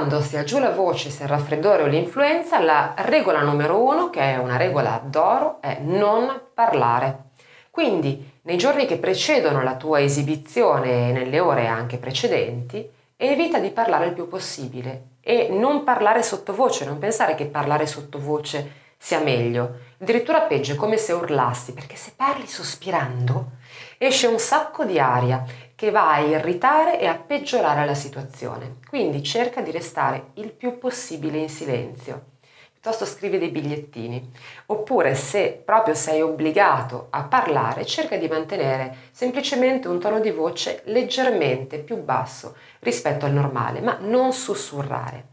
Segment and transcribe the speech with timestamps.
[0.00, 4.20] quando sia giù la voce, sia il raffreddore o l'influenza, la regola numero uno, che
[4.20, 7.24] è una regola d'oro, è non parlare.
[7.70, 13.68] Quindi, nei giorni che precedono la tua esibizione e nelle ore anche precedenti, evita di
[13.68, 19.80] parlare il più possibile e non parlare sottovoce, non pensare che parlare sottovoce sia meglio.
[20.02, 23.58] Addirittura peggio, è come se urlassi, perché se parli sospirando
[23.98, 28.76] esce un sacco di aria che va a irritare e a peggiorare la situazione.
[28.88, 32.28] Quindi cerca di restare il più possibile in silenzio.
[32.72, 34.30] Piuttosto scrivi dei bigliettini.
[34.66, 40.80] Oppure se proprio sei obbligato a parlare, cerca di mantenere semplicemente un tono di voce
[40.86, 45.29] leggermente più basso rispetto al normale, ma non sussurrare.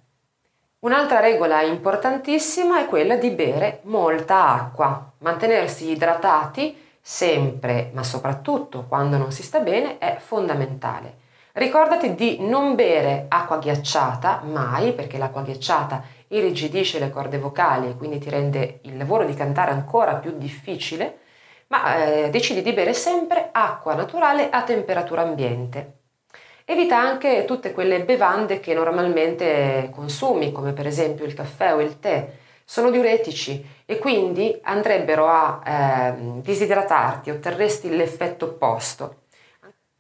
[0.88, 5.12] Un'altra regola importantissima è quella di bere molta acqua.
[5.18, 11.16] Mantenersi idratati sempre, ma soprattutto quando non si sta bene, è fondamentale.
[11.52, 17.98] Ricordati di non bere acqua ghiacciata mai, perché l'acqua ghiacciata irrigidisce le corde vocali e
[17.98, 21.18] quindi ti rende il lavoro di cantare ancora più difficile,
[21.68, 25.97] ma eh, decidi di bere sempre acqua naturale a temperatura ambiente.
[26.70, 31.98] Evita anche tutte quelle bevande che normalmente consumi, come per esempio il caffè o il
[31.98, 32.30] tè,
[32.66, 39.22] sono diuretici e quindi andrebbero a eh, disidratarti, otterresti l'effetto opposto.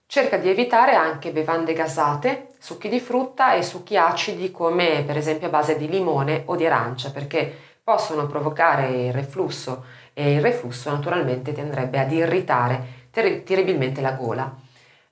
[0.07, 5.47] Cerca di evitare anche bevande gasate, succhi di frutta e succhi acidi come per esempio
[5.47, 7.49] a base di limone o di arancia perché
[7.81, 14.65] possono provocare il reflusso e il reflusso naturalmente ti andrebbe ad irritare terribilmente la gola.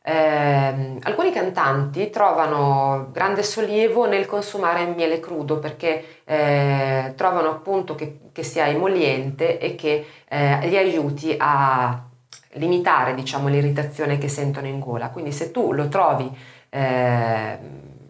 [0.08, 8.20] Eh, alcuni cantanti trovano grande sollievo nel consumare miele crudo perché eh, trovano appunto che,
[8.31, 12.08] che, sia emoliente e che eh, gli aiuti a
[12.52, 15.09] limitare diciamo, l'irritazione che sentono in gola.
[15.09, 16.30] Quindi se tu lo trovi,
[16.69, 17.58] ehm,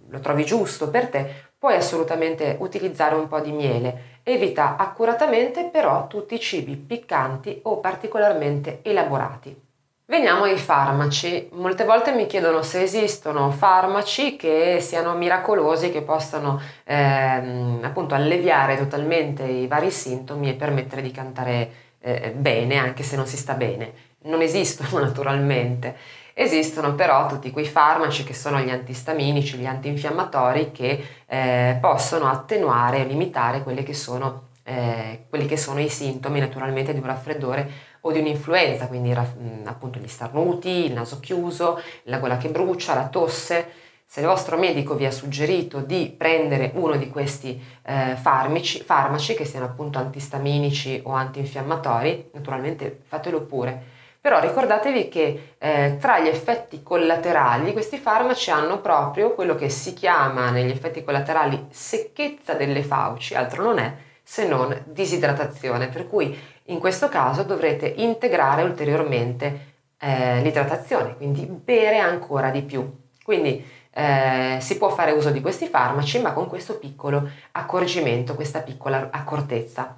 [0.10, 4.20] lo trovi giusto per te, puoi assolutamente utilizzare un po' di miele.
[4.24, 9.65] Evita accuratamente però tutti i cibi piccanti o particolarmente elaborati.
[10.08, 11.50] Veniamo ai farmaci.
[11.54, 18.78] Molte volte mi chiedono se esistono farmaci che siano miracolosi, che possano ehm, appunto alleviare
[18.78, 23.56] totalmente i vari sintomi e permettere di cantare eh, bene anche se non si sta
[23.56, 23.94] bene.
[24.26, 25.96] Non esistono naturalmente.
[26.36, 33.00] Esistono però tutti quei farmaci che sono gli antistaminici, gli antinfiammatori che eh, possono attenuare
[33.00, 37.94] e limitare quelli che, sono, eh, quelli che sono i sintomi naturalmente di un raffreddore
[38.02, 43.08] o di un'influenza, quindi appunto gli starnuti, il naso chiuso, la gola che brucia, la
[43.08, 43.84] tosse.
[44.08, 49.34] Se il vostro medico vi ha suggerito di prendere uno di questi eh, farmaci, farmaci,
[49.34, 53.94] che siano appunto antistaminici o antinfiammatori, naturalmente fatelo pure.
[54.22, 59.94] Però ricordatevi che eh, tra gli effetti collaterali questi farmaci hanno proprio quello che si
[59.94, 63.94] chiama negli effetti collaterali secchezza delle fauci, altro non è
[64.28, 72.00] se non disidratazione, per cui in questo caso dovrete integrare ulteriormente eh, l'idratazione, quindi bere
[72.00, 73.04] ancora di più.
[73.24, 78.62] Quindi eh, si può fare uso di questi farmaci, ma con questo piccolo accorgimento, questa
[78.62, 79.96] piccola accortezza.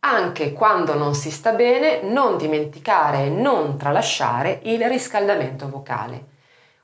[0.00, 6.36] Anche quando non si sta bene, non dimenticare e non tralasciare il riscaldamento vocale.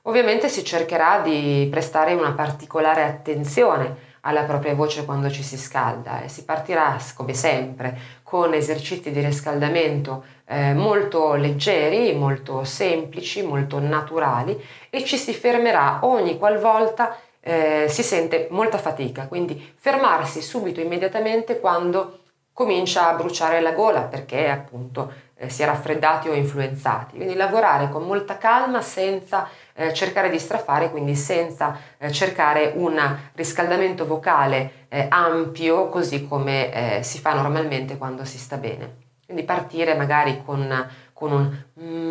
[0.03, 6.21] Ovviamente si cercherà di prestare una particolare attenzione alla propria voce quando ci si scalda
[6.21, 13.79] e si partirà come sempre con esercizi di riscaldamento eh, molto leggeri, molto semplici, molto
[13.79, 14.59] naturali
[14.89, 21.59] e ci si fermerà ogni qualvolta eh, si sente molta fatica, quindi fermarsi subito immediatamente
[21.59, 22.21] quando
[22.51, 27.17] comincia a bruciare la gola perché appunto eh, si è raffreddati o influenzati.
[27.17, 29.47] Quindi lavorare con molta calma senza
[29.77, 32.97] eh, cercare di strafare, quindi senza eh, cercare un
[33.33, 39.03] riscaldamento vocale eh, ampio così come eh, si fa normalmente quando si sta bene.
[39.25, 41.31] Quindi partire magari con, con
[41.73, 42.03] un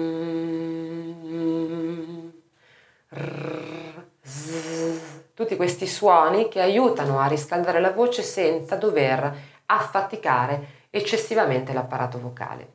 [5.35, 9.37] tutti questi suoni che aiutano a riscaldare la voce senza dover
[9.67, 12.69] affaticare eccessivamente l'apparato vocale.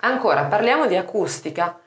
[0.00, 1.78] Ancora parliamo di acustica,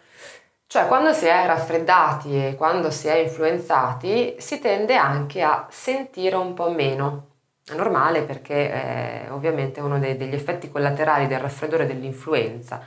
[0.67, 6.35] cioè quando si è raffreddati e quando si è influenzati si tende anche a sentire
[6.35, 7.27] un po' meno.
[7.65, 12.81] È normale perché è ovviamente uno dei, degli effetti collaterali del raffreddore dell'influenza.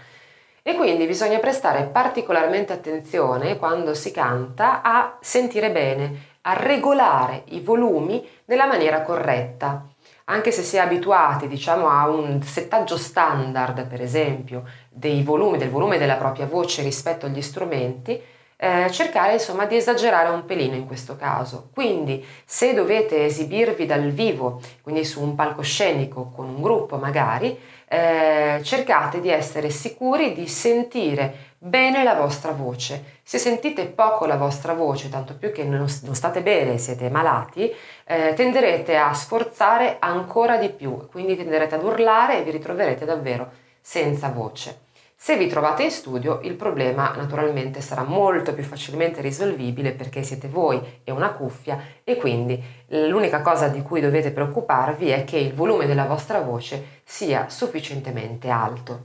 [0.62, 7.60] E quindi bisogna prestare particolarmente attenzione quando si canta a sentire bene, a regolare i
[7.60, 9.89] volumi nella maniera corretta
[10.30, 15.70] anche se si è abituati diciamo, a un settaggio standard, per esempio, dei volumi, del
[15.70, 18.20] volume della propria voce rispetto agli strumenti,
[18.62, 21.70] eh, cercare insomma di esagerare un pelino in questo caso.
[21.72, 27.58] Quindi se dovete esibirvi dal vivo, quindi su un palcoscenico con un gruppo magari,
[27.88, 33.18] eh, cercate di essere sicuri di sentire bene la vostra voce.
[33.22, 37.72] Se sentite poco la vostra voce, tanto più che non, state bene, siete malati,
[38.04, 43.50] eh, tenderete a sforzare ancora di più, quindi tenderete ad urlare e vi ritroverete davvero
[43.80, 44.88] senza voce.
[45.22, 50.48] Se vi trovate in studio il problema naturalmente sarà molto più facilmente risolvibile perché siete
[50.48, 55.52] voi e una cuffia e quindi l'unica cosa di cui dovete preoccuparvi è che il
[55.52, 59.02] volume della vostra voce sia sufficientemente alto.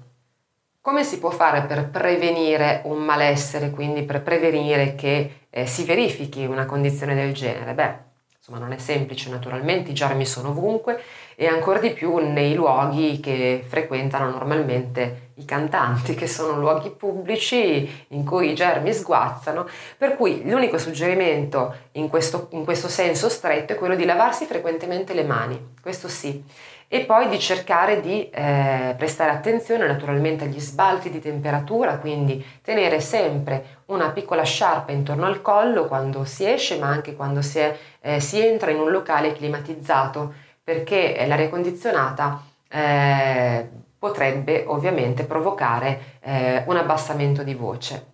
[0.79, 6.45] Come si può fare per prevenire un malessere, quindi per prevenire che eh, si verifichi
[6.45, 7.73] una condizione del genere?
[7.73, 7.93] Beh,
[8.37, 10.97] insomma non è semplice naturalmente, i germi sono ovunque
[11.35, 18.05] e ancora di più nei luoghi che frequentano normalmente i cantanti, che sono luoghi pubblici
[18.09, 19.67] in cui i germi sguazzano,
[19.97, 25.13] per cui l'unico suggerimento in questo, in questo senso stretto è quello di lavarsi frequentemente
[25.13, 26.41] le mani, questo sì,
[26.87, 33.01] e poi di cercare di eh, prestare attenzione naturalmente agli sbalzi di temperatura, quindi tenere
[33.01, 37.75] sempre una piccola sciarpa intorno al collo quando si esce, ma anche quando si, è,
[37.99, 43.69] eh, si entra in un locale climatizzato perché l'aria condizionata eh,
[43.99, 48.13] potrebbe ovviamente provocare eh, un abbassamento di voce.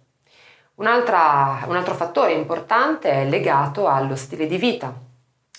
[1.67, 4.93] un altro fattore importante è legato allo stile di vita,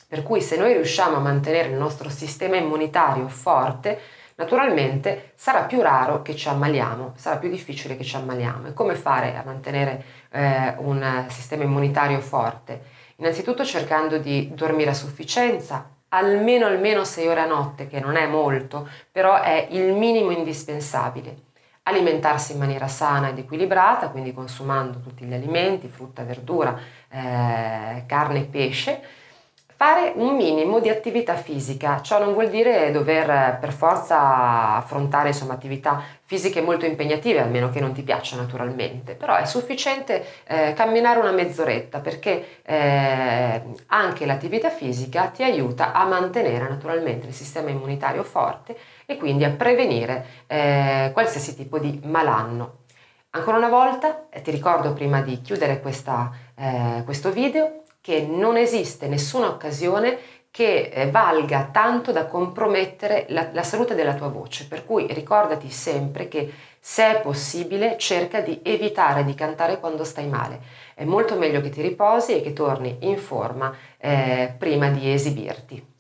[0.07, 3.99] per cui se noi riusciamo a mantenere il nostro sistema immunitario forte,
[4.35, 8.69] naturalmente sarà più raro che ci ammaliamo, sarà più difficile che ci ammaliamo.
[8.69, 12.83] E come fare a mantenere eh, un sistema immunitario forte?
[13.17, 18.27] Innanzitutto cercando di dormire a sufficienza, almeno almeno 6 ore a notte, che non è
[18.27, 21.51] molto, però è il minimo indispensabile.
[21.85, 26.79] Alimentarsi in maniera sana ed equilibrata, quindi consumando tutti gli alimenti, frutta, verdura,
[27.09, 29.03] eh, carne e pesce,
[29.83, 32.01] fare un minimo di attività fisica.
[32.03, 37.81] Ciò non vuol dire dover per forza affrontare insomma, attività fisiche molto impegnative, almeno che
[37.81, 44.71] non ti piaccia naturalmente, però è sufficiente eh, camminare una mezz'oretta perché eh, anche l'attività
[44.71, 51.11] fisica ti aiuta a mantenere naturalmente il sistema immunitario forte e quindi a prevenire eh,
[51.13, 52.83] qualsiasi tipo di malanno.
[53.31, 58.59] Ancora una volta eh, ti ricordo prima di chiudere questa, eh, questo video che non
[58.59, 60.19] esiste nessuna occasione
[60.51, 64.67] che eh, valga tanto da compromettere la, la, salute della tua voce.
[64.69, 70.27] Per cui ricordati sempre che se è possibile cerca di evitare di cantare quando stai
[70.27, 70.61] male.
[70.95, 75.92] È molto meglio che ti riposi e che torni in forma eh, prima di esibirti.